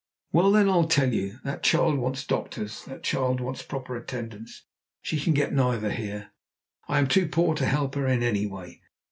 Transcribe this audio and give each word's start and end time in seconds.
"Well, 0.31 0.49
then, 0.51 0.67
I'll 0.67 0.87
tell 0.87 1.13
you. 1.13 1.37
That 1.43 1.61
child 1.61 1.99
wants 1.99 2.25
doctors; 2.25 2.83
that 2.85 3.03
child 3.03 3.39
wants 3.39 3.61
proper 3.61 3.95
attendance. 3.95 4.65
She 5.03 5.19
can 5.19 5.31
get 5.33 5.53
neither 5.53 5.91
here. 5.91 6.31
I 6.87 6.97
am 6.97 7.05
too 7.07 7.27
poor 7.27 7.53
to 7.53 7.67
help 7.67 7.93
her 7.93 8.07
in 8.07 8.23
any 8.23 8.47
way. 8.47 8.81